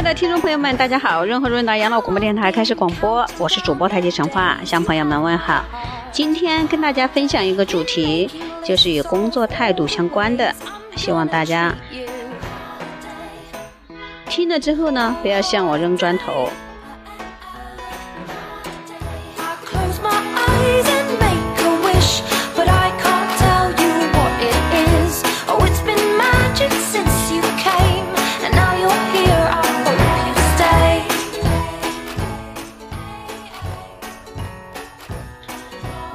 [0.00, 1.26] 亲爱的听众朋友们，大家好！
[1.26, 5.62] 润和润达养老广播电台开始广播，我是主播太极陈化，向朋友们问好。
[6.10, 8.30] 今天跟大家分享一个主题，
[8.64, 10.54] 就是与工作态度相关的，
[10.96, 11.74] 希望大家
[14.24, 16.48] 听了之后呢，不要向我扔砖头。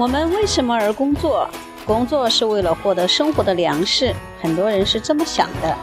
[0.06, 1.50] 我们为什么而工作？
[1.84, 4.14] 工作是为了获得生活的粮食。
[4.40, 5.76] 很多人是这么想的，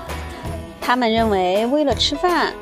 [0.80, 2.54] 他们认为为了吃饭，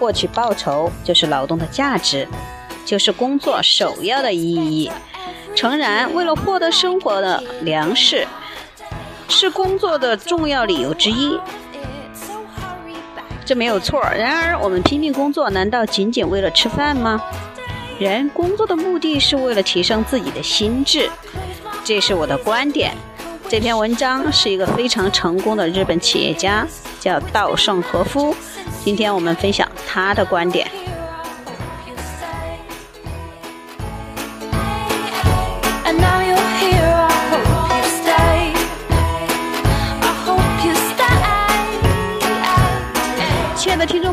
[0.00, 2.26] 获取报酬就是劳动的价值，
[2.84, 4.90] 就是工作首要的意义。
[5.54, 8.26] 诚然，为了获得生活的粮食，
[9.28, 11.38] 是工作的重要理由之一，
[13.44, 14.02] 这没有错。
[14.02, 17.22] 然而，我们拼命工作，难道仅仅为了吃饭吗？
[17.98, 21.10] 人工作的目的是为了提升自己的心智，
[21.84, 22.94] 这是我的观点。
[23.48, 26.64] 这篇文章是一个非常成功的日本企业家，
[27.00, 28.32] 叫稻盛和夫。
[28.84, 30.70] 今天我们分享他的观点。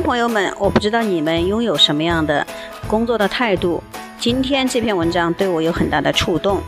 [0.06, 2.45] 朋友们，我不知道你们拥有什么样的。
[2.88, 3.81] 工作的态度。
[4.20, 6.61] 今天这篇文章对我有很大的触动。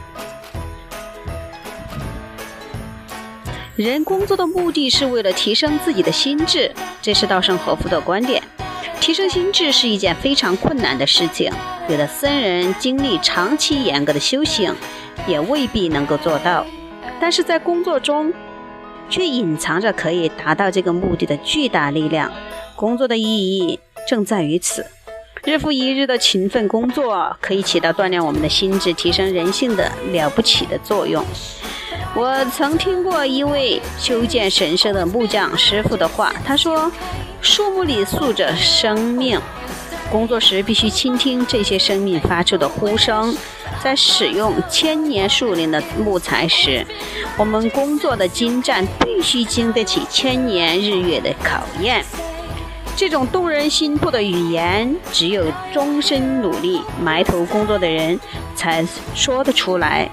[3.75, 8.41] 人工作的目的是为了提升自己的心智，这是稻盛和夫的观点。
[8.99, 11.52] 提升心智是一件非常困难的事情，
[11.88, 14.73] 有的僧人经历长期严格的修行，
[15.27, 16.65] 也未必能够做到。
[17.19, 18.33] 但是在工作中，
[19.09, 22.31] 却隐藏着可以达到这个目的的巨大力量。
[22.76, 24.86] 工作的意义正在于此。
[25.43, 31.23] 日复一日的勤奋工作，可以起到锻炼我们的心智、提升人性的了不起的作用。
[32.14, 36.92] 我曾听过一位修建神社的木匠师傅的话，他说
[37.42, 39.39] ：“树木里宿着生命，
[40.11, 43.36] 工作时必须倾听这些生命发出的呼声。
[43.83, 46.86] 在使用千年树林的木材时，
[47.38, 52.04] 我们工作的精湛必须经得起千年日月的考验。”
[52.98, 58.20] 这种动人心魄的语言，只有终身努力、埋头工作的人
[58.55, 58.83] 才
[59.14, 60.10] 说得出来。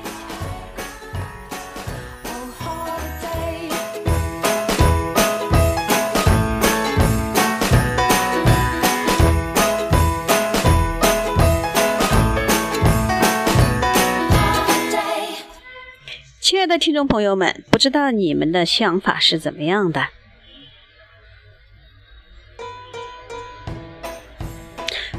[16.45, 20.09] 亲爱的听众朋友们，不知道你们的想法是怎么样的？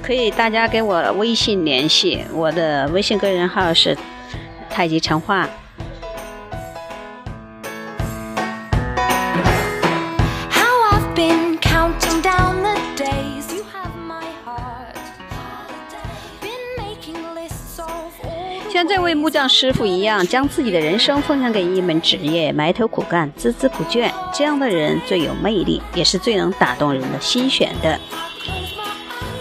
[0.04, 3.98] 可以，大家给我微信联系，我的微信个人号是
[4.70, 5.50] 太极陈化。
[18.86, 28.00] 像这位木匠师傅一样，将自己的人生奉献给一门职业，埋头苦干，孜孜不倦，这样的人最有魅力，也是最能打动人的心弦的。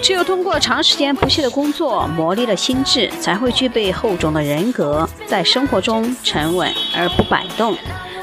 [0.00, 7.76] 只有通过长时间不懈的工作，磨砺了心智，才会具备厚重的人格，在生活中沉稳而不摆动。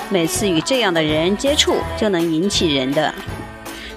[0.09, 3.13] 每次与这样的人接触，就能引起人的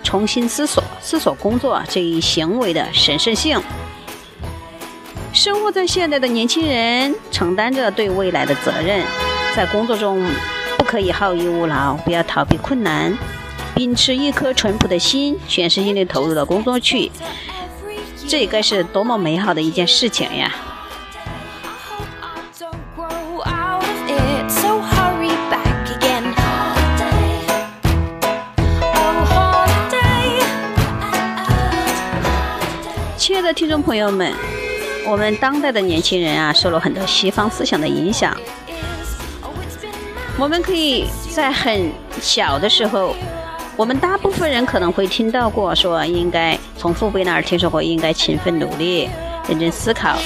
[0.03, 3.59] 重新思索，思索工作这一行为的神圣性。
[5.35, 9.05] 生活在现代的年轻人，承担着对未来的责任，
[9.57, 10.25] 在工作中
[10.79, 13.13] 不可以好逸恶劳，不要逃避困难，
[13.75, 17.11] 秉持一颗淳朴的心，全身心地投入到工作去。
[18.29, 20.55] 这该是多么美好的一件事情呀！
[33.17, 34.33] 亲爱的听众朋友们，
[35.07, 38.37] 我们当代的年轻人啊，受了很多西方思想的影响。
[40.39, 41.91] 我们可以在很
[42.21, 43.15] 小的时候。
[43.77, 49.11] 我们大部分人可能会听到过说，应该从父辈那儿听说过，应该勤奋努力、
[49.49, 50.17] 认真思考。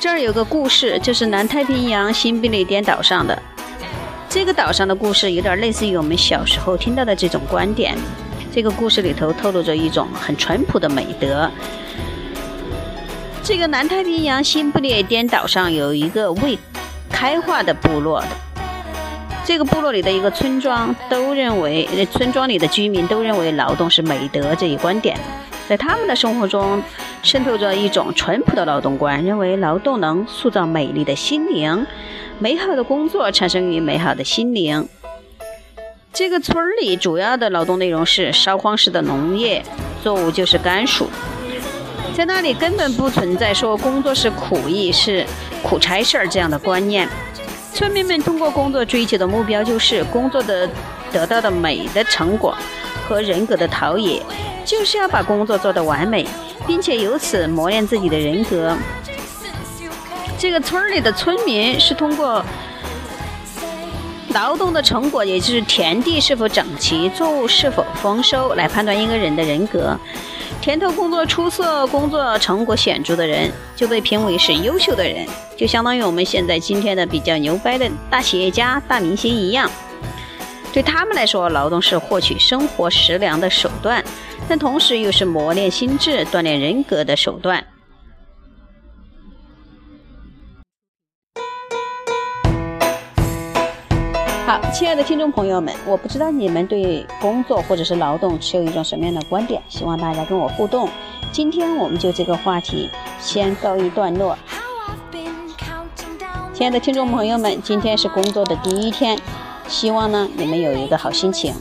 [0.00, 3.40] 这儿有个故事，就是南太平洋新不列颠岛上的
[4.28, 7.96] 这个岛上的故事，有点类似于我们小时候听到的这种观点。
[8.52, 11.48] 这个故事里头透露着一种很淳朴的美德。
[13.44, 16.56] 这个南太平洋新不列颠岛上有一个未
[17.10, 18.22] 开化的部落。
[19.44, 25.18] 这个部落里的一个村庄都认为，村庄里的居民都认为劳动是美德这一观点，
[25.68, 26.80] 在他们的生活中
[27.24, 31.84] 渗透着一种淳朴的劳动观，认为劳动能塑造美丽的心灵，
[32.38, 34.88] 美好的工作产生于美好的心灵。
[36.12, 39.64] 这个村里主要的劳动内容是烧荒式的农业，
[40.00, 41.08] 作物就是甘薯，
[42.14, 45.26] 在那里根本不存在说工作是苦役是
[45.62, 47.08] 苦差事儿这样的观念。
[47.72, 50.68] 村民们通过工作追求的目标就是工作的
[51.10, 52.56] 得到的美的成果
[53.08, 54.22] 和人格的陶冶，
[54.64, 56.26] 就是要把工作做得完美，
[56.66, 58.76] 并且由此磨练自己的人格。
[60.38, 62.44] 这个村儿里的村民是通过
[64.34, 69.98] 劳动的成果，也就是田地是否整齐、作物是否丰收，来判断一个人的人格。
[70.62, 75.26] 田头工作出色、工作成果显著的人，就被评为是优秀的人，
[75.56, 79.68] 就相当于我们现在今天的比较牛掰的大企业家、大明星一样。
[80.72, 84.04] 对他们来说，劳动是获取生活食粮的手段，
[84.48, 87.66] 但同时又是磨练心智、锻炼人格的手段。
[94.72, 100.88] 亲爱的听众朋友们，我不知道你们对工作或者是劳动持有一种什么样的观点，希望大家跟我互动。
[101.30, 102.88] 今天我们就这个话题
[103.20, 104.36] 先告一段落。
[106.54, 109.18] 亲爱的听众朋友们，今天是工作的第一天，
[109.68, 111.54] 希望呢你们有一个好心情。